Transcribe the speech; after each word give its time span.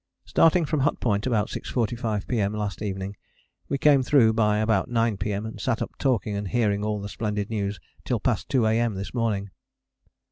_Starting 0.27 0.65
from 0.65 0.79
Hut 0.79 0.99
Point 0.99 1.27
about 1.27 1.49
6.45 1.49 2.25
P.M. 2.27 2.53
last 2.53 2.81
evening, 2.81 3.15
we 3.69 3.77
came 3.77 4.01
through 4.01 4.33
by 4.33 4.57
about 4.57 4.89
9 4.89 5.17
P.M., 5.17 5.45
and 5.45 5.61
sat 5.61 5.79
up 5.79 5.91
talking 5.99 6.35
and 6.35 6.47
hearing 6.47 6.83
all 6.83 6.99
the 6.99 7.07
splendid 7.07 7.51
news 7.51 7.79
till 8.03 8.19
past 8.19 8.49
2 8.49 8.65
A.M. 8.65 8.95
this 8.95 9.13
morning. 9.13 9.51